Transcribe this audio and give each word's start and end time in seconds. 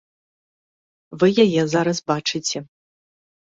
Вы 1.19 1.29
яе 1.45 1.63
зараз 1.75 1.97
бачыце. 2.15 2.57